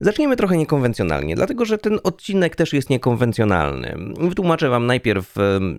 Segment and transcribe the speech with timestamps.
[0.00, 3.96] Zacznijmy trochę niekonwencjonalnie, dlatego że ten odcinek też jest niekonwencjonalny.
[4.20, 5.34] Wytłumaczę Wam najpierw,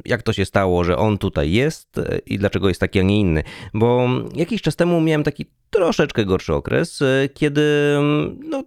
[0.06, 3.20] jak to się stało, że on tutaj jest e, i dlaczego jest taki, a nie
[3.20, 3.44] inny.
[3.74, 7.98] Bo jakiś czas temu miałem taki troszeczkę gorszy okres, e, kiedy
[8.44, 8.64] no,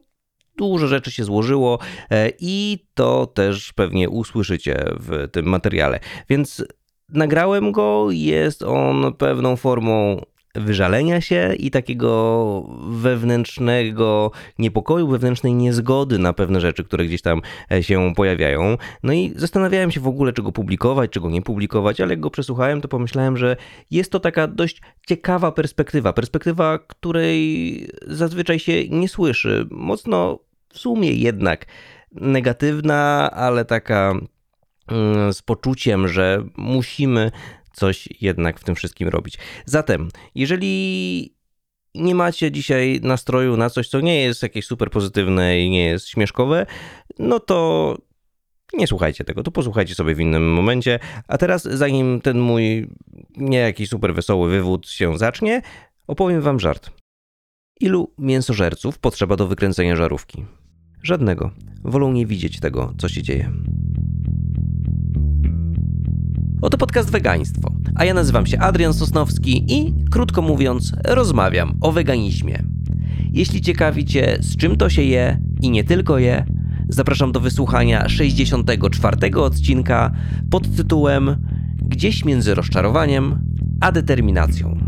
[0.57, 1.79] dużo rzeczy się złożyło
[2.11, 6.01] e, i to też pewnie usłyszycie w tym materiale.
[6.29, 6.65] Więc
[7.09, 10.23] nagrałem go, jest on pewną formą
[10.55, 17.43] wyżalenia się i takiego wewnętrznego niepokoju, wewnętrznej niezgody na pewne rzeczy, które gdzieś tam
[17.73, 18.77] e, się pojawiają.
[19.03, 22.81] No i zastanawiałem się w ogóle, czego publikować, czego nie publikować, ale jak go przesłuchałem,
[22.81, 23.57] to pomyślałem, że
[23.91, 26.13] jest to taka dość ciekawa perspektywa.
[26.13, 29.67] Perspektywa, której zazwyczaj się nie słyszy.
[29.71, 30.39] Mocno
[30.73, 31.67] w sumie jednak
[32.13, 34.15] negatywna, ale taka
[34.89, 37.31] mm, z poczuciem, że musimy
[37.81, 39.39] coś jednak w tym wszystkim robić.
[39.65, 41.35] Zatem, jeżeli
[41.95, 46.09] nie macie dzisiaj nastroju na coś, co nie jest jakieś super pozytywne i nie jest
[46.09, 46.67] śmieszkowe,
[47.19, 47.97] no to
[48.73, 50.99] nie słuchajcie tego, to posłuchajcie sobie w innym momencie.
[51.29, 52.89] A teraz, zanim ten mój
[53.37, 55.63] nie jakiś super wesoły wywód się zacznie,
[56.07, 56.91] opowiem wam żart.
[57.81, 60.45] Ilu mięsożerców potrzeba do wykręcenia żarówki?
[61.03, 61.51] Żadnego.
[61.85, 63.53] Wolą nie widzieć tego, co się dzieje.
[66.63, 72.63] Oto podcast Wegaństwo, a ja nazywam się Adrian Sosnowski i, krótko mówiąc, rozmawiam o weganizmie.
[73.33, 76.45] Jeśli ciekawi Cię, z czym to się je i nie tylko je,
[76.89, 80.11] zapraszam do wysłuchania 64 odcinka
[80.51, 81.37] pod tytułem
[81.83, 83.41] Gdzieś między rozczarowaniem
[83.81, 84.80] a determinacją.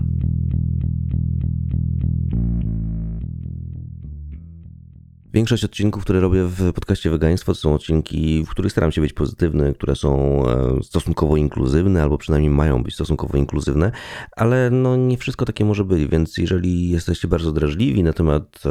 [5.33, 9.13] Większość odcinków, które robię w podcaście Wegaństwo, to są odcinki, w których staram się być
[9.13, 13.93] pozytywny, które są e, stosunkowo inkluzywne, albo przynajmniej mają być stosunkowo inkluzywne,
[14.37, 18.63] ale no nie wszystko takie może być, więc jeżeli jesteście bardzo drażliwi na temat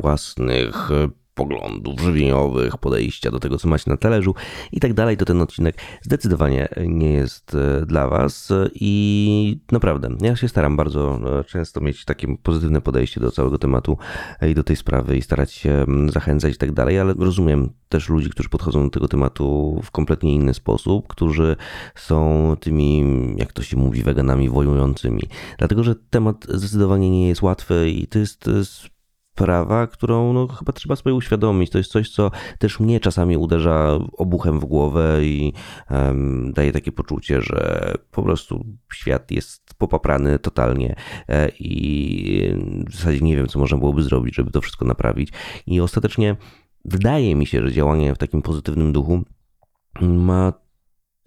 [0.00, 0.90] własnych
[1.38, 4.34] poglądów żywieniowych, podejścia do tego, co macie na talerzu
[4.72, 10.36] i tak dalej, to ten odcinek zdecydowanie nie jest e, dla Was i naprawdę, ja
[10.36, 13.98] się staram bardzo e, często mieć takie pozytywne podejście do całego tematu
[14.50, 18.30] i do tej sprawy i starać się zachęcać i tak dalej, ale rozumiem też ludzi,
[18.30, 21.56] którzy podchodzą do tego tematu w kompletnie inny sposób, którzy
[21.94, 23.04] są tymi,
[23.36, 25.22] jak to się mówi, weganami wojującymi.
[25.58, 28.48] Dlatego, że temat zdecydowanie nie jest łatwy i to jest
[29.38, 31.70] sprawa, którą no, chyba trzeba sobie uświadomić.
[31.70, 35.52] To jest coś, co też mnie czasami uderza obuchem w głowę i
[35.90, 40.96] um, daje takie poczucie, że po prostu świat jest popaprany totalnie
[41.28, 42.54] e, i
[42.86, 45.32] w zasadzie nie wiem, co można byłoby zrobić, żeby to wszystko naprawić.
[45.66, 46.36] I ostatecznie
[46.84, 49.22] wydaje mi się, że działanie w takim pozytywnym duchu
[50.00, 50.52] ma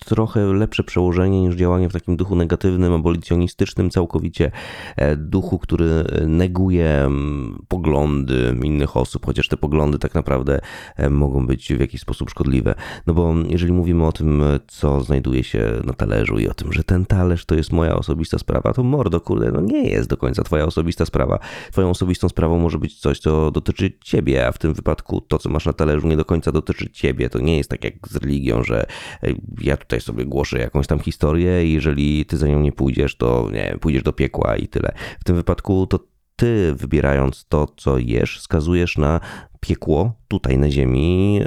[0.06, 4.52] trochę lepsze przełożenie niż działanie w takim duchu negatywnym, abolicjonistycznym, całkowicie
[4.96, 10.60] e, duchu, który neguje mm, poglądy innych osób, chociaż te poglądy tak naprawdę
[10.98, 12.76] e, mogą być w jakiś sposób szkodliwe.
[13.08, 16.84] No bo jeżeli mówimy o tym, co znajduje się na talerzu i o tym, że
[16.84, 20.44] ten talerz to jest moja osobista sprawa, to mordo, kurde, no nie jest do końca
[20.44, 21.40] twoja osobista sprawa.
[21.72, 25.50] Twoją osobistą sprawą może być coś, co dotyczy ciebie, a w tym wypadku to, co
[25.50, 27.30] masz na talerzu, nie do końca dotyczy ciebie.
[27.30, 28.86] To nie jest tak jak z religią, że
[29.24, 33.16] e, ja tutaj sobie głoszę jakąś tam historię i jeżeli ty za nią nie pójdziesz,
[33.16, 34.94] to nie wiem, pójdziesz do piekła i tyle.
[35.20, 36.00] W tym wypadku to
[36.36, 39.20] ty wybierając to, co jesz, skazujesz na
[39.60, 41.42] piekło tutaj na ziemi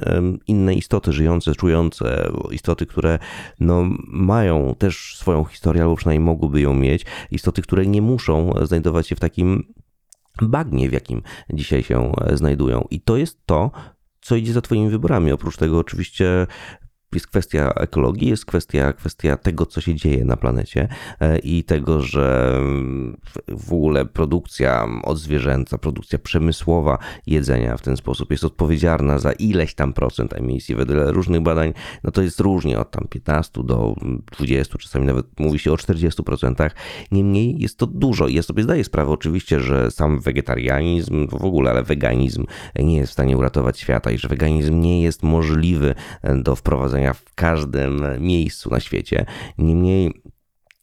[0.46, 3.18] inne istoty żyjące, czujące, istoty, które
[3.60, 9.08] no, mają też swoją historię, albo przynajmniej mogłyby ją mieć, istoty, które nie muszą znajdować
[9.08, 9.74] się w takim
[10.42, 11.22] bagnie, w jakim
[11.52, 12.84] dzisiaj się znajdują.
[12.90, 13.70] I to jest to,
[14.20, 15.32] co idzie za Twoimi wyborami.
[15.32, 16.46] Oprócz tego, oczywiście,
[17.14, 20.88] jest kwestia ekologii, jest kwestia, kwestia tego, co się dzieje na planecie
[21.20, 22.60] e, i tego, że
[23.48, 29.92] w ogóle produkcja odzwierzęca, produkcja przemysłowa jedzenia w ten sposób jest odpowiedzialna za ileś tam
[29.92, 30.74] procent emisji.
[30.74, 31.72] Wedle różnych badań,
[32.04, 33.94] no to jest różnie od tam 15 do
[34.36, 36.70] 20, czasami nawet mówi się o 40%.
[37.12, 41.82] Niemniej jest to dużo ja sobie zdaję sprawę oczywiście, że sam wegetarianizm w ogóle, ale
[41.82, 42.46] weganizm
[42.78, 45.94] nie jest w stanie uratować świata i że weganizm nie jest możliwy
[46.34, 49.26] do wprowadzenia w każdym miejscu na świecie.
[49.58, 50.22] Niemniej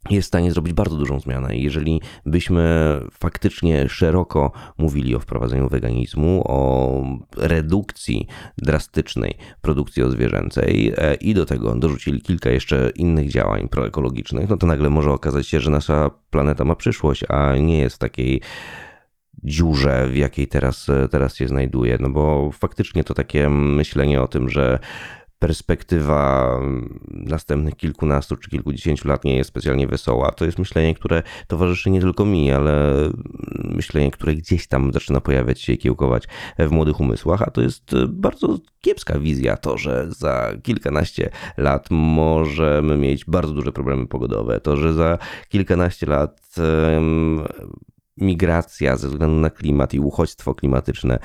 [0.09, 1.57] jest w stanie zrobić bardzo dużą zmianę.
[1.57, 7.03] Jeżeli byśmy faktycznie szeroko mówili o wprowadzeniu weganizmu, o
[7.37, 8.27] redukcji
[8.57, 14.67] drastycznej produkcji odzwierzęcej e, i do tego dorzucili kilka jeszcze innych działań proekologicznych, no to
[14.67, 18.41] nagle może okazać się, że nasza planeta ma przyszłość, a nie jest w takiej
[19.43, 21.97] dziurze, w jakiej teraz, teraz się znajduje.
[21.99, 24.79] No bo faktycznie to takie myślenie o tym, że
[25.41, 26.59] perspektywa
[27.11, 30.31] następnych kilkunastu czy kilkudziesięciu lat nie jest specjalnie wesoła.
[30.31, 32.93] To jest myślenie, które towarzyszy nie tylko mi, ale
[33.63, 36.27] myślenie, które gdzieś tam zaczyna pojawiać się i kiełkować
[36.59, 42.97] w młodych umysłach, a to jest bardzo kiepska wizja to, że za kilkanaście lat możemy
[42.97, 45.17] mieć bardzo duże problemy pogodowe, to, że za
[45.49, 46.55] kilkanaście lat
[48.17, 51.19] migracja ze względu na klimat i uchodźstwo klimatyczne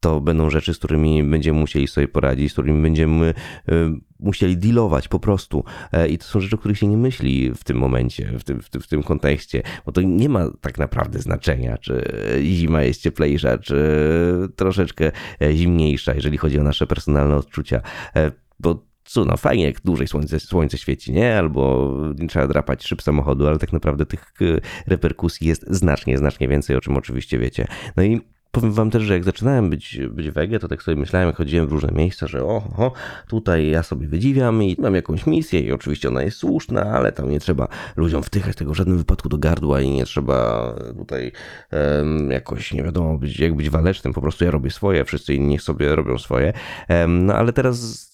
[0.00, 3.72] to będą rzeczy, z którymi będziemy musieli sobie poradzić, z którymi będziemy y,
[4.18, 5.64] musieli dealować po prostu.
[5.92, 8.62] E, I to są rzeczy, o których się nie myśli w tym momencie, w tym,
[8.62, 12.04] w tym, w tym kontekście, bo to nie ma tak naprawdę znaczenia, czy
[12.42, 13.76] zima jest cieplejsza, czy
[14.56, 15.12] troszeczkę
[15.42, 17.80] e, zimniejsza, jeżeli chodzi o nasze personalne odczucia.
[18.16, 21.38] E, bo co, no fajnie, jak dłużej słońce, słońce świeci, nie?
[21.38, 24.32] Albo nie trzeba drapać szyb samochodu, ale tak naprawdę tych
[24.86, 27.66] reperkusji jest znacznie, znacznie więcej, o czym oczywiście wiecie.
[27.96, 28.20] No i
[28.56, 31.68] powiem wam też, że jak zaczynałem być, być wege, to tak sobie myślałem, jak chodziłem
[31.68, 32.92] w różne miejsca, że oho,
[33.28, 37.30] tutaj ja sobie wydziwiam i mam jakąś misję i oczywiście ona jest słuszna, ale tam
[37.30, 41.32] nie trzeba ludziom wtychać tego w żadnym wypadku do gardła i nie trzeba tutaj
[41.72, 45.58] um, jakoś, nie wiadomo, być, jak być walecznym, po prostu ja robię swoje, wszyscy inni
[45.58, 46.52] sobie robią swoje.
[46.88, 48.08] Um, no ale teraz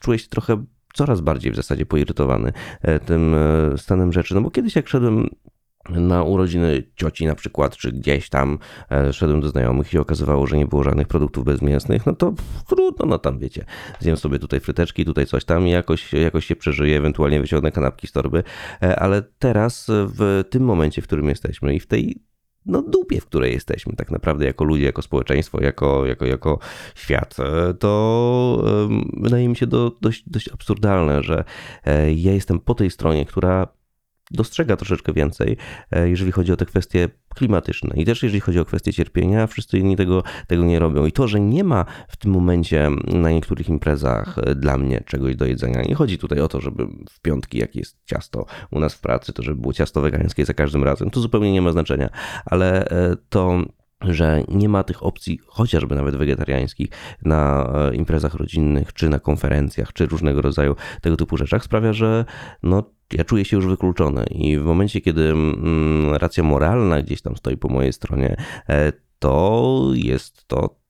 [0.00, 0.64] czuję się trochę
[0.94, 2.52] coraz bardziej w zasadzie poirytowany
[2.82, 5.28] e, tym e, stanem rzeczy, no bo kiedyś jak szedłem
[5.90, 8.58] na urodziny cioci na przykład, czy gdzieś tam
[8.90, 12.34] e, szedłem do znajomych i okazywało, że nie było żadnych produktów bezmięsnych, no to
[12.68, 13.64] trudno, no tam wiecie,
[14.00, 18.06] zjem sobie tutaj fryteczki, tutaj coś tam i jakoś, jakoś się przeżyje, ewentualnie wyciągnę kanapki
[18.06, 18.42] z torby,
[18.82, 22.22] e, ale teraz w tym momencie, w którym jesteśmy i w tej
[22.66, 26.58] no, dupie, w której jesteśmy tak naprawdę jako ludzie, jako społeczeństwo, jako, jako, jako
[26.94, 28.64] świat, e, to
[29.12, 31.44] wydaje mi się do, dość, dość absurdalne, że
[32.14, 33.68] ja jestem po tej stronie, która
[34.30, 35.56] dostrzega troszeczkę więcej,
[35.90, 37.94] e, jeżeli chodzi o te kwestie klimatyczne.
[37.96, 41.06] I też jeżeli chodzi o kwestie cierpienia, wszyscy inni tego, tego nie robią.
[41.06, 45.36] I to, że nie ma w tym momencie na niektórych imprezach e, dla mnie czegoś
[45.36, 45.82] do jedzenia.
[45.82, 49.32] Nie chodzi tutaj o to, żeby w piątki, jak jest ciasto u nas w pracy,
[49.32, 51.10] to żeby było ciasto wegańskie za każdym razem.
[51.10, 52.08] To zupełnie nie ma znaczenia,
[52.44, 53.62] ale e, to
[54.00, 56.88] że nie ma tych opcji, chociażby nawet wegetariańskich,
[57.22, 62.24] na imprezach rodzinnych, czy na konferencjach, czy różnego rodzaju tego typu rzeczach, sprawia, że
[62.62, 67.36] no, ja czuję się już wykluczony i w momencie, kiedy mm, racja moralna gdzieś tam
[67.36, 68.36] stoi po mojej stronie,
[68.68, 70.84] e, to jest to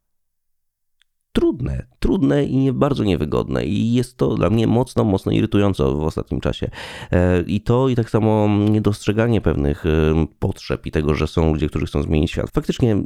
[1.32, 6.40] trudne, trudne i bardzo niewygodne i jest to dla mnie mocno, mocno irytujące w ostatnim
[6.40, 6.70] czasie.
[7.12, 9.90] E, I to i tak samo niedostrzeganie pewnych e,
[10.38, 12.50] potrzeb i tego, że są ludzie, którzy chcą zmienić świat.
[12.50, 13.04] Faktycznie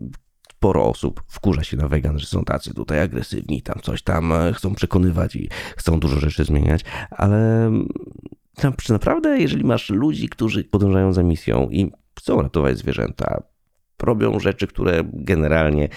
[0.53, 4.75] sporo osób wkurza się na wegan, że są tacy tutaj agresywni, tam coś tam chcą
[4.75, 6.81] przekonywać i chcą dużo rzeczy zmieniać,
[7.11, 7.71] ale
[8.89, 13.43] naprawdę, jeżeli masz ludzi, którzy podążają za misją i chcą ratować zwierzęta,
[14.03, 15.89] robią rzeczy, które generalnie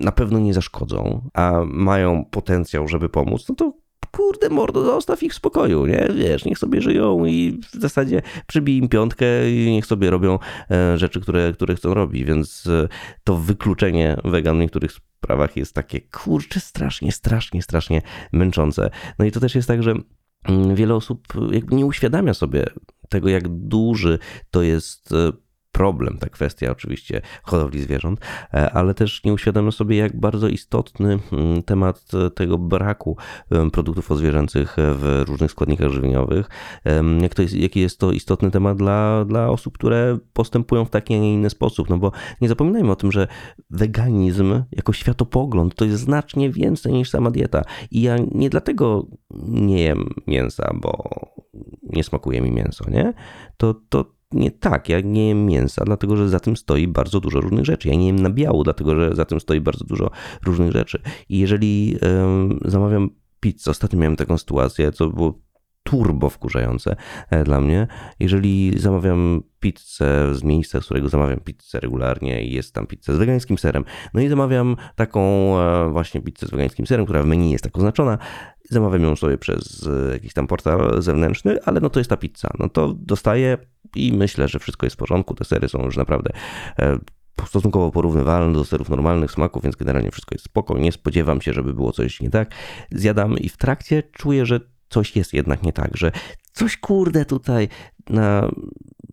[0.00, 3.72] na pewno nie zaszkodzą, a mają potencjał, żeby pomóc, no to
[4.10, 6.08] kurde mordo, zostaw ich w spokoju, nie?
[6.14, 10.38] Wiesz, niech sobie żyją i w zasadzie przybij im piątkę i niech sobie robią
[10.70, 12.88] e, rzeczy, które, które chcą robić, więc e,
[13.24, 18.02] to wykluczenie wegan w niektórych sprawach jest takie, kurczę, strasznie, strasznie, strasznie
[18.32, 18.90] męczące.
[19.18, 19.94] No i to też jest tak, że
[20.74, 22.66] wiele osób jakby nie uświadamia sobie
[23.08, 24.18] tego, jak duży
[24.50, 25.32] to jest e,
[25.80, 28.20] problem, ta kwestia oczywiście hodowli zwierząt,
[28.54, 33.16] e, ale też nie uświadamia sobie, jak bardzo istotny mm, temat tego braku
[33.72, 36.48] produktów odzwierzęcych w różnych składnikach żywieniowych,
[37.20, 41.14] jak to jest, jaki jest to istotny temat dla, dla osób, które postępują w taki,
[41.14, 41.90] a nie inny sposób.
[41.90, 43.28] No bo nie zapominajmy o tym, że
[43.70, 47.62] weganizm jako światopogląd to jest znacznie więcej niż sama dieta.
[47.90, 49.06] I ja nie dlatego
[49.48, 51.08] nie jem mięsa, bo
[51.82, 53.12] nie smakuje mi mięso, nie?
[53.56, 57.40] To, to nie tak, ja nie jem mięsa, dlatego że za tym stoi bardzo dużo
[57.40, 57.88] różnych rzeczy.
[57.88, 60.10] Ja nie jem nabiału, dlatego że za tym stoi bardzo dużo
[60.44, 61.02] różnych rzeczy.
[61.28, 63.10] I jeżeli um, zamawiam
[63.40, 65.49] pizzę, ostatnio miałem taką sytuację, co było
[65.90, 66.96] turbo wkurzające
[67.30, 67.86] e, dla mnie.
[68.20, 73.16] Jeżeli zamawiam pizzę z miejsca, z którego zamawiam pizzę regularnie i jest tam pizza z
[73.16, 75.20] wegańskim serem, no i zamawiam taką
[75.58, 78.18] e, właśnie pizzę z wegańskim serem, która w menu jest tak oznaczona,
[78.70, 82.50] zamawiam ją sobie przez e, jakiś tam portal zewnętrzny, ale no to jest ta pizza.
[82.58, 83.58] No to dostaję
[83.96, 85.34] i myślę, że wszystko jest w porządku.
[85.34, 86.30] Te sery są już naprawdę
[87.46, 90.78] stosunkowo porównywalne do serów normalnych smaków, więc generalnie wszystko jest spoko.
[90.78, 92.50] Nie spodziewam się, żeby było coś nie tak.
[92.90, 96.12] Zjadam i w trakcie czuję, że coś jest jednak nie tak, że
[96.52, 97.68] coś kurde tutaj
[98.10, 98.50] na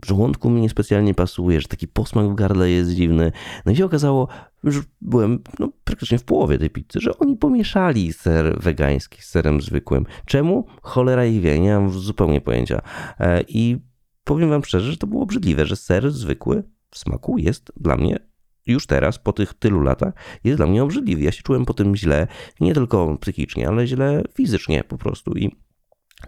[0.05, 3.31] żołądku mi niespecjalnie pasuje, że taki posmak w gardle jest dziwny.
[3.65, 4.27] No i się okazało,
[4.63, 9.61] że byłem no, praktycznie w połowie tej pizzy, że oni pomieszali ser wegański z serem
[9.61, 10.05] zwykłym.
[10.25, 10.65] Czemu?
[10.81, 12.81] Cholera i wie, nie mam zupełnie pojęcia.
[13.19, 13.77] E, I
[14.23, 18.19] powiem wam szczerze, że to było obrzydliwe, że ser zwykły w smaku jest dla mnie
[18.67, 21.21] już teraz, po tych tylu latach, jest dla mnie obrzydliwy.
[21.21, 22.27] Ja się czułem po tym źle,
[22.59, 25.31] nie tylko psychicznie, ale źle fizycznie po prostu.
[25.31, 25.55] I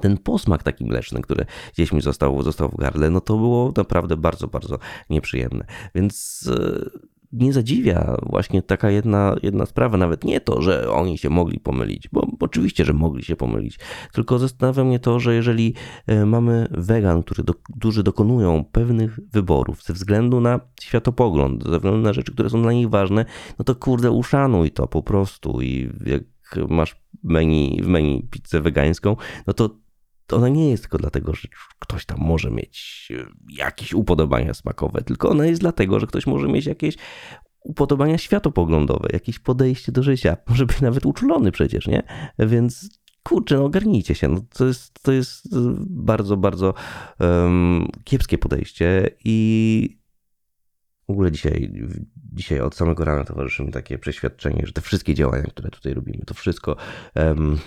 [0.02, 4.18] ten posmak taki mleczny, który gdzieś mi został, został w gardle, no to było naprawdę
[4.18, 4.80] bardzo, bardzo
[5.10, 5.66] nieprzyjemne.
[5.96, 6.90] Więc e,
[7.32, 12.10] nie zadziwia właśnie taka jedna, jedna sprawa, nawet nie to, że oni się mogli pomylić,
[12.12, 13.80] bo oczywiście, że mogli się pomylić,
[14.14, 15.74] tylko zastanawia mnie to, że jeżeli
[16.08, 22.00] e, mamy wegan, który do, którzy dokonują pewnych wyborów ze względu na światopogląd, ze względu
[22.00, 23.26] na rzeczy, które są dla nich ważne,
[23.60, 26.24] no to kurde uszanuj to po prostu i jak
[26.70, 29.16] masz menu, w menu pizzę wegańską,
[29.48, 29.70] no to
[30.32, 31.48] ona nie jest tylko dlatego, że
[31.80, 36.48] ktoś tam może mieć e, jakieś upodobania smakowe, tylko ona jest dlatego, że ktoś może
[36.48, 36.96] mieć jakieś
[37.64, 40.38] upodobania światopoglądowe, jakieś podejście do życia.
[40.50, 42.04] Może być nawet uczulony przecież, nie?
[42.40, 44.28] Więc kurczę, no ogarnijcie się.
[44.28, 46.74] No, to, jest, to jest bardzo, bardzo
[47.20, 49.99] um, kiepskie podejście i
[51.10, 51.72] w ogóle dzisiaj,
[52.34, 56.26] dzisiaj od samego rana towarzyszy mi takie przeświadczenie, że te wszystkie działania, które tutaj robimy,
[56.26, 56.76] to wszystko
[57.16, 57.58] um,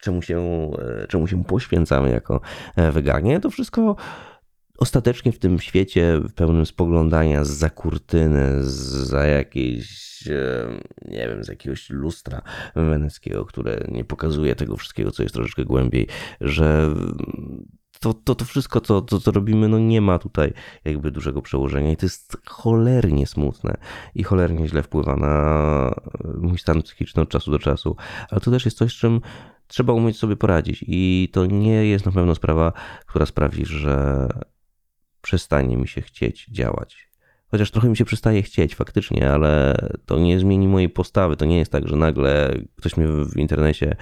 [0.00, 0.70] czemu się,
[1.02, 2.40] e, czemu się poświęcamy jako
[2.76, 3.96] e, weganie, to wszystko
[4.78, 10.68] ostatecznie w tym świecie pełnym spoglądania za kurtyny, za jakieś, e,
[11.08, 12.42] nie wiem, z jakiegoś lustra
[12.76, 16.06] weneckiego, które nie pokazuje tego wszystkiego, co jest troszeczkę głębiej,
[16.40, 16.94] że
[18.00, 20.52] to, to, to wszystko, co, co robimy, no nie ma tutaj
[20.84, 23.76] jakby dużego przełożenia i to jest cholernie smutne
[24.14, 25.94] i cholernie źle wpływa na
[26.40, 27.96] mój stan psychiczny od czasu do czasu,
[28.30, 29.20] ale to też jest coś, z czym
[29.66, 32.72] trzeba umieć sobie poradzić i to nie jest na pewno sprawa,
[33.06, 34.28] która sprawi, że
[35.20, 37.08] przestanie mi się chcieć działać.
[37.50, 39.76] Chociaż trochę mi się przestaje chcieć faktycznie, ale
[40.06, 41.36] to nie zmieni mojej postawy.
[41.36, 43.96] To nie jest tak, że nagle ktoś mnie w internecie e,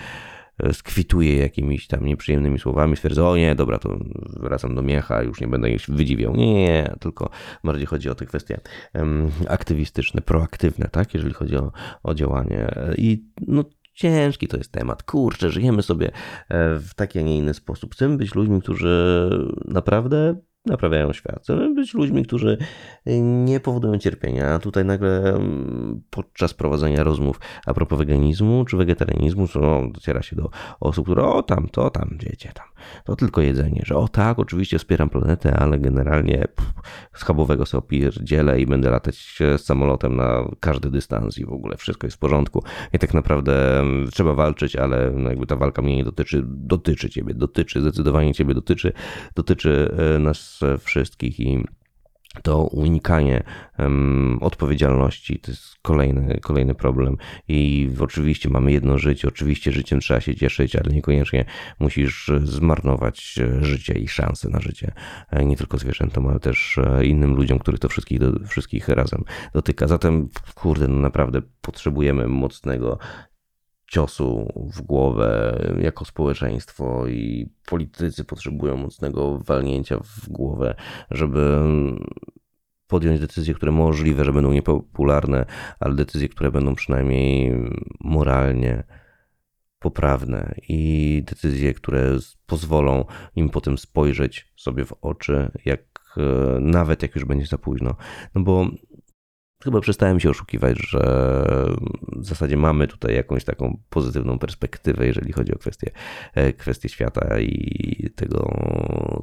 [0.72, 3.98] skwituje jakimiś tam nieprzyjemnymi słowami, stwierdza, o nie, dobra, to
[4.40, 6.36] wracam do miecha, już nie będę ich wydziwiał.
[6.36, 7.30] Nie, nie, nie, tylko
[7.64, 8.60] bardziej chodzi o te kwestie
[9.48, 11.72] aktywistyczne, proaktywne, tak, jeżeli chodzi o,
[12.02, 12.74] o działanie.
[12.96, 13.64] I no,
[13.96, 15.02] Ciężki to jest temat.
[15.02, 16.12] Kurczę, żyjemy sobie e,
[16.78, 17.92] w taki, a nie inny sposób.
[17.92, 19.30] Chcemy być ludźmi, którzy
[19.64, 20.36] naprawdę
[20.66, 21.42] naprawiają świat.
[21.42, 22.58] Chcemy być ludźmi, którzy
[23.44, 24.54] nie powodują cierpienia.
[24.54, 30.36] A tutaj nagle mm, podczas prowadzenia rozmów a propos weganizmu czy wegetarianizmu, no, dociera się
[30.36, 32.66] do osób, które o tam, to tam, wiecie, tam,
[33.04, 36.72] to tylko jedzenie, że o tak, oczywiście wspieram planetę, ale generalnie pff,
[37.14, 42.06] schabowego sobie opierdzielę i będę latać z samolotem na każdy dystans i w ogóle wszystko
[42.06, 42.62] jest w porządku.
[42.92, 47.10] I tak naprawdę mm, trzeba walczyć, ale no jakby ta walka mnie nie dotyczy, dotyczy
[47.10, 48.92] ciebie, dotyczy, zdecydowanie ciebie dotyczy,
[49.34, 51.64] dotyczy e, nas wszystkich i
[52.42, 53.42] to unikanie
[53.78, 57.16] um, odpowiedzialności to jest kolejny, kolejny problem.
[57.48, 61.44] I oczywiście mamy jedno życie, oczywiście życiem trzeba się cieszyć, ale niekoniecznie
[61.78, 64.92] musisz zmarnować życie i szanse na życie.
[65.30, 69.24] E, nie tylko zwierzętom, ale też e, innym ludziom, których to wszystkich, do, wszystkich razem
[69.52, 69.86] dotyka.
[69.86, 72.98] Zatem, kurde, no naprawdę potrzebujemy mocnego
[73.86, 80.74] ciosu w głowę jako społeczeństwo i politycy potrzebują mocnego walnięcia w głowę,
[81.10, 81.58] żeby
[82.86, 85.46] podjąć decyzje, które możliwe, że będą niepopularne,
[85.80, 87.52] ale decyzje, które będą przynajmniej
[88.00, 88.84] moralnie
[89.78, 93.04] poprawne i decyzje, które pozwolą
[93.36, 95.80] im potem spojrzeć sobie w oczy, jak
[96.60, 97.96] nawet jak już będzie za późno.
[98.34, 98.66] No bo
[99.66, 101.00] chyba przestałem się oszukiwać, że
[102.16, 105.90] w zasadzie mamy tutaj jakąś taką pozytywną perspektywę, jeżeli chodzi o kwestie,
[106.34, 108.50] e, kwestie świata i tego,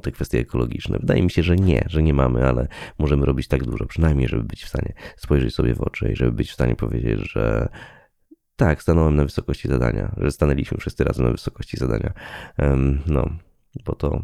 [0.02, 0.98] te kwestie ekologiczne.
[0.98, 4.44] Wydaje mi się, że nie, że nie mamy, ale możemy robić tak dużo, przynajmniej, żeby
[4.44, 7.68] być w stanie spojrzeć sobie w oczy i żeby być w stanie powiedzieć, że
[8.56, 12.12] tak, stanąłem na wysokości zadania, że stanęliśmy wszyscy razem na wysokości zadania.
[13.06, 13.30] No,
[13.84, 14.22] bo to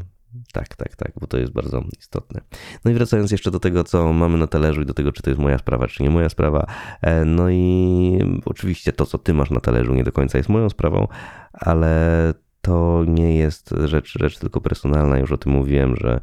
[0.53, 2.41] tak, tak, tak, bo to jest bardzo istotne.
[2.85, 5.31] No i wracając jeszcze do tego, co mamy na talerzu i do tego, czy to
[5.31, 6.67] jest moja sprawa, czy nie moja sprawa.
[7.03, 10.71] E, no i oczywiście to, co ty masz na talerzu, nie do końca jest moją
[10.71, 11.09] sprawą,
[11.53, 15.19] ale to nie jest rzecz, rzecz tylko personalna.
[15.19, 16.21] Już o tym mówiłem, że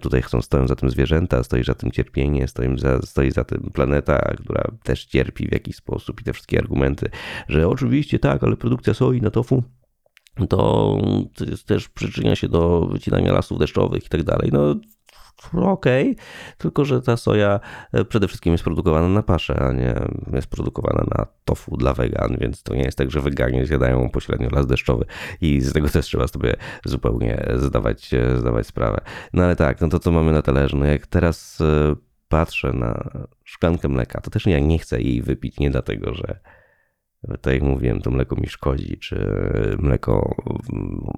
[0.00, 3.70] tutaj chcą, stoją za tym zwierzęta, stoi za tym cierpienie, stoi za, stoi za tym
[3.74, 7.10] planeta, która też cierpi w jakiś sposób i te wszystkie argumenty,
[7.48, 9.62] że oczywiście tak, ale produkcja soi na tofu
[10.46, 10.96] to
[11.66, 14.50] też przyczynia się do wycinania lasów deszczowych i tak dalej.
[14.52, 14.74] No
[15.52, 16.24] okej, okay.
[16.58, 17.60] tylko że ta soja
[17.92, 19.94] e, przede wszystkim jest produkowana na paszę, a nie
[20.32, 24.48] jest produkowana na tofu dla wegan, więc to nie jest tak, że weganie zjadają pośrednio
[24.52, 25.04] las deszczowy
[25.40, 29.00] i z tego też trzeba sobie zupełnie zdawać, e, zdawać sprawę.
[29.32, 31.94] No ale tak, no to co mamy na talerzu, no jak teraz e,
[32.28, 33.10] patrzę na
[33.44, 36.40] szklankę mleka, to też ja nie chcę jej wypić, nie dlatego, że
[37.40, 39.28] tak jak mówiłem, to mleko mi szkodzi, czy
[39.78, 40.36] mleko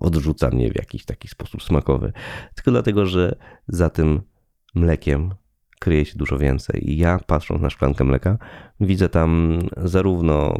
[0.01, 2.13] odrzuca mnie w jakiś taki sposób smakowy,
[2.55, 3.37] tylko dlatego, że
[3.69, 4.21] za tym
[4.75, 5.35] mlekiem
[5.81, 6.91] kryje się dużo więcej.
[6.91, 8.39] I ja patrząc na szklankę mleka,
[8.81, 10.55] widzę tam zarówno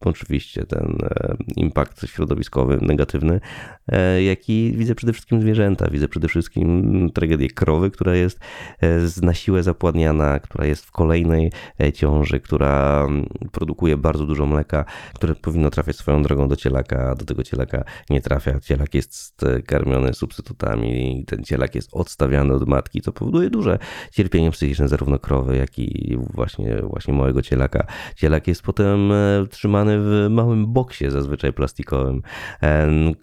[0.00, 3.40] oczywiście ten e, impact środowiskowy negatywny,
[3.88, 5.90] e, jaki widzę przede wszystkim zwierzęta.
[5.90, 8.40] Widzę przede wszystkim tragedię krowy, która jest
[8.80, 11.52] e, na siłę zapładniana, która jest w kolejnej
[11.94, 13.06] ciąży, która
[13.52, 17.84] produkuje bardzo dużo mleka, które powinno trafiać swoją drogą do cielaka, a do tego cielaka
[18.10, 18.60] nie trafia.
[18.60, 23.78] Cielak jest karmiony substytutami ten cielak jest odstawiany od matki, co powoduje duże
[24.12, 27.86] cierpienie psychiczne zarówno krowy, jak i właśnie, właśnie małego cielaka.
[28.16, 29.12] Cielak jest potem
[29.50, 32.22] trzymany w małym boksie, zazwyczaj plastikowym.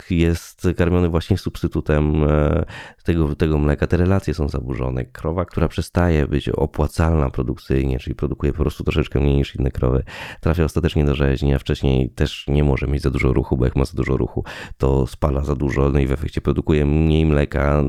[0.10, 2.66] Jest karmiony właśnie substytutem e,
[3.04, 3.88] tego, tego mleka.
[3.88, 5.06] Te relacje są zaburzone.
[5.06, 10.04] Krowa, która przestaje być opłacalna produkcyjnie, czyli produkuje po prostu troszeczkę mniej niż inne krowy,
[10.42, 13.76] trafia ostatecznie do rzeźni, a wcześniej też nie może mieć za dużo ruchu, bo jak
[13.76, 14.44] ma za dużo ruchu,
[14.78, 17.84] to spala za dużo, no i w efekcie produkuje mniej mleka.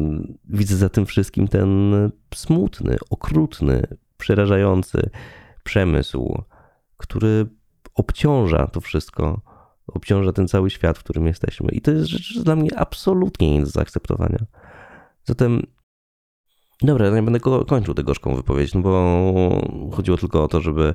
[0.48, 1.94] Widzę za tym wszystkim ten
[2.34, 3.82] smutny, okrutny,
[4.18, 5.10] przerażający
[5.64, 6.42] przemysł,
[6.96, 7.46] który
[7.96, 9.40] obciąża to wszystko,
[9.86, 11.72] obciąża ten cały świat, w którym jesteśmy.
[11.72, 14.38] I to jest rzecz dla mnie absolutnie nie do zaakceptowania.
[15.24, 15.66] Zatem,
[16.82, 19.22] dobra, nie będę kończył tę gorzką wypowiedź, no bo
[19.92, 20.94] chodziło tylko o to, żeby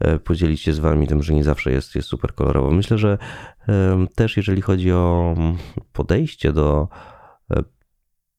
[0.00, 2.70] e, podzielić się z wami tym, że nie zawsze jest, jest super kolorowo.
[2.70, 3.18] Myślę, że
[4.14, 5.34] też jeżeli chodzi o
[5.92, 6.88] podejście do
[7.50, 7.62] e,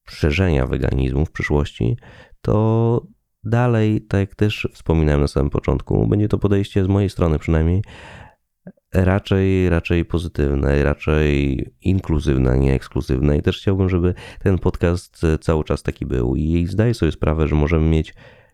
[0.09, 1.97] szerzenia weganizmu w przyszłości,
[2.41, 3.01] to
[3.43, 7.81] Dalej, tak jak też wspominałem na samym początku, będzie to podejście z mojej strony przynajmniej
[8.93, 13.37] raczej, raczej pozytywne, raczej inkluzywne, nie ekskluzywne.
[13.37, 16.35] I też chciałbym, żeby ten podcast cały czas taki był.
[16.35, 18.13] I zdaję sobie sprawę, że możemy mieć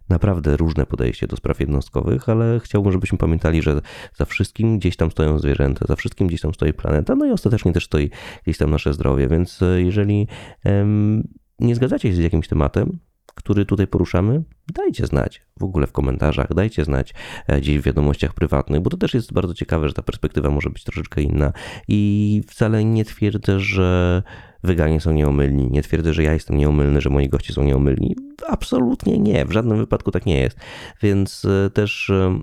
[0.10, 3.82] naprawdę różne podejście do spraw jednostkowych, ale chciałbym, żebyśmy pamiętali, że
[4.14, 7.74] za wszystkim gdzieś tam stoją zwierzęta, za wszystkim gdzieś tam stoi planeta, no i ostatecznie
[7.74, 8.10] też stoi
[8.44, 10.28] gdzieś tam nasze zdrowie, więc jeżeli
[10.66, 11.28] um,
[11.60, 13.00] nie zgadzacie się z jakimś tematem,
[13.36, 17.14] który tutaj poruszamy, dajcie znać w ogóle w komentarzach, dajcie znać
[17.48, 20.70] e, gdzieś w wiadomościach prywatnych, bo to też jest bardzo ciekawe, że ta perspektywa może
[20.70, 21.54] być troszeczkę inna
[21.88, 24.24] i wcale nie twierdzę, że
[24.64, 28.16] weganie są nieomylni, nie twierdzę, że ja jestem nieomylny, że moi goście są nieomylni.
[28.48, 30.58] Absolutnie nie, w żadnym wypadku tak nie jest.
[31.02, 32.40] Więc e, też e,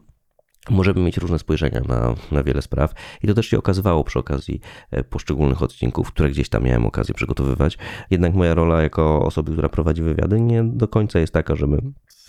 [0.71, 4.61] Możemy mieć różne spojrzenia na, na wiele spraw i to też się okazywało przy okazji
[4.91, 7.79] e, poszczególnych odcinków, które gdzieś tam miałem okazję przygotowywać.
[8.11, 11.79] Jednak moja rola jako osoby, która prowadzi wywiady, nie do końca jest taka, żeby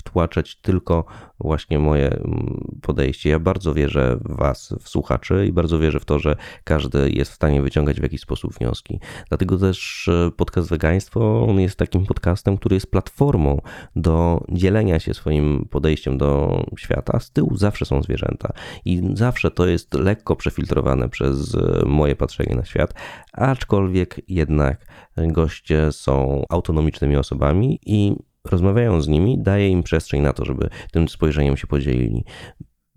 [0.04, 1.06] wtłaczać tylko
[1.40, 3.30] właśnie moje mm, podejście.
[3.30, 7.32] Ja bardzo wierzę w Was, w słuchaczy, i bardzo wierzę w to, że każdy jest
[7.32, 9.00] w stanie wyciągać w jakiś sposób wnioski.
[9.30, 13.62] Dlatego też e, podcast Wegaństwo on jest takim podcastem, który jest platformą
[13.96, 17.20] do dzielenia się swoim podejściem do świata.
[17.20, 18.54] Z tyłu zawsze są zwierzęta
[18.86, 22.94] i zawsze to jest lekko przefiltrowane przez e, moje patrzenie na świat,
[23.34, 24.86] aczkolwiek jednak
[25.18, 28.16] goście są autonomicznymi osobami i
[28.52, 32.26] rozmawiając z nimi, daje im przestrzeń na to, żeby tym spojrzeniem się podzielili.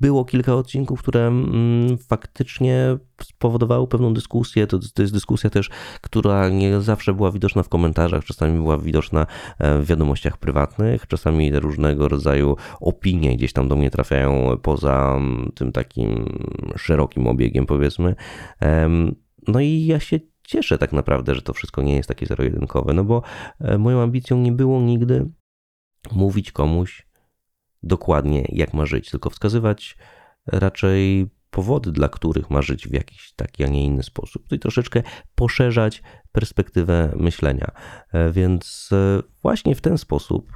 [0.01, 4.67] Było kilka odcinków, które mm, faktycznie spowodowały pewną dyskusję.
[4.67, 9.27] To, to jest dyskusja też, która nie zawsze była widoczna w komentarzach, czasami była widoczna
[9.59, 15.53] e, w wiadomościach prywatnych, czasami różnego rodzaju opinie gdzieś tam do mnie trafiają poza mm,
[15.55, 16.39] tym takim
[16.77, 18.15] szerokim obiegiem, powiedzmy.
[19.49, 23.05] No i ja się cieszę tak naprawdę, że to wszystko nie jest takie zero-jedynkowe, no
[23.05, 23.23] bo
[23.61, 25.31] e, moją ambicją nie było nigdy
[26.13, 27.07] mówić komuś
[27.83, 29.97] dokładnie, jak ma żyć, tylko wskazywać
[30.47, 34.53] raczej powody, dla których ma żyć w jakiś taki, a nie inny sposób.
[34.53, 35.03] I troszeczkę
[35.35, 37.71] poszerzać perspektywę myślenia.
[38.13, 40.51] E, więc e, właśnie w ten sposób,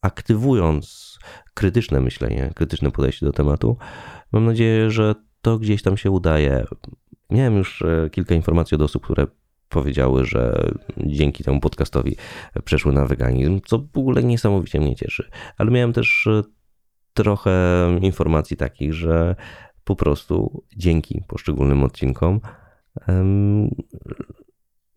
[0.00, 1.18] aktywując
[1.54, 3.76] krytyczne myślenie, krytyczne podejście do tematu,
[4.32, 6.64] mam nadzieję, że to gdzieś tam się udaje.
[7.30, 9.26] Miałem już e, kilka informacji od osób, które
[9.68, 12.16] powiedziały, że dzięki temu podcastowi
[12.64, 15.30] przeszły na weganizm, co w ogóle niesamowicie mnie cieszy.
[15.58, 16.42] Ale miałem też e,
[17.14, 17.52] trochę
[18.00, 19.36] informacji takich, że
[19.84, 22.40] po prostu dzięki poszczególnym odcinkom
[23.08, 23.70] um,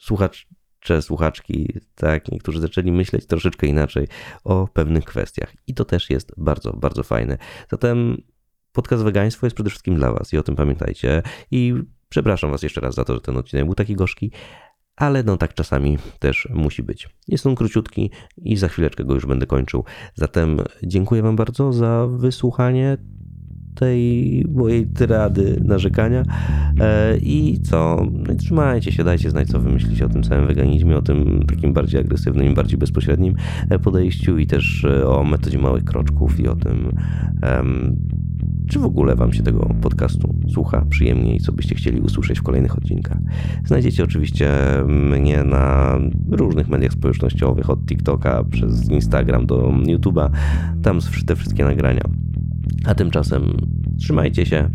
[0.02, 4.08] słuchacze, słuchaczki, tak, niektórzy zaczęli myśleć troszeczkę inaczej
[4.44, 5.54] o pewnych kwestiach.
[5.68, 7.38] I to też jest bardzo, bardzo fajne.
[7.72, 8.18] Zatem
[8.72, 11.24] podcast Wegaństwo jest przede wszystkim dla Was i o tym pamiętajcie.
[11.52, 11.74] I
[12.10, 14.32] przepraszam Was jeszcze raz za to, że ten odcinek był taki gorzki,
[14.96, 17.10] ale no tak czasami też musi być.
[17.28, 19.84] Jest on króciutki i za chwileczkę go już będę kończył.
[20.16, 22.98] Zatem dziękuję Wam bardzo za wysłuchanie
[23.76, 26.24] tej mojej tyrady narzekania.
[26.80, 28.08] E, I co?
[28.12, 31.74] No trzymajcie się, dajcie znać, co wy myślicie o tym całym weganizmie, o tym takim
[31.74, 33.36] bardziej agresywnym i bardziej bezpośrednim
[33.70, 36.98] e, podejściu i też e, o metodzie małych kroczków i o tym,
[38.68, 42.44] czy w ogóle Wam się tego podcastu słucha przyjemnie i co byście chcieli usłyszeć w
[42.44, 43.18] kolejnych odcinkach.
[43.66, 44.50] Znajdziecie oczywiście
[44.88, 45.98] mnie na
[46.32, 50.30] różnych mediach społecznościowych, od TikToka przez Instagram do YouTube'a.
[50.84, 52.04] Tam te wszystkie nagrania.
[52.86, 53.44] A tymczasem
[53.98, 54.70] trzymajcie się,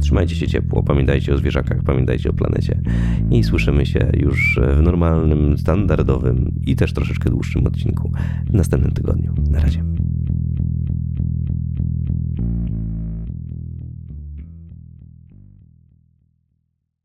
[0.00, 2.80] trzymajcie się ciepło, pamiętajcie o zwierzakach, pamiętajcie o planecie
[3.30, 8.12] i słyszymy się już w normalnym, standardowym i też troszeczkę dłuższym odcinku
[8.50, 9.34] w następnym tygodniu.
[9.50, 9.95] Na razie.